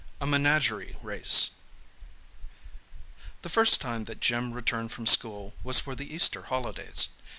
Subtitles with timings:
[0.19, 1.51] A MENAGERIE RACE
[3.43, 7.09] The first time that Jim returned from school was for the Easter holidays.